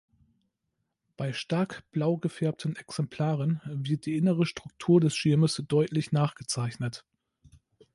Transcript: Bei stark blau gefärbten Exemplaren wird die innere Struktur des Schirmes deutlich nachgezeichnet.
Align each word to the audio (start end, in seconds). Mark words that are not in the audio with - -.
Bei 1.15 1.31
stark 1.31 1.83
blau 1.91 2.17
gefärbten 2.17 2.75
Exemplaren 2.75 3.61
wird 3.65 4.07
die 4.07 4.17
innere 4.17 4.47
Struktur 4.47 4.99
des 4.99 5.15
Schirmes 5.15 5.63
deutlich 5.67 6.11
nachgezeichnet. 6.11 7.05